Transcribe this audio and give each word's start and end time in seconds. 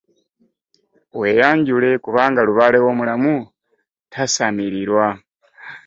Weeyanjule 1.19 1.89
kubanga 2.03 2.39
lubaale 2.47 2.77
w'omulamu 2.83 3.33
tasamirirwa. 4.11 5.05